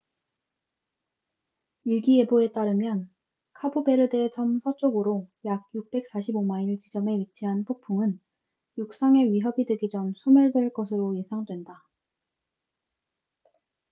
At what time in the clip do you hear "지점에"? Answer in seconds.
6.81-7.17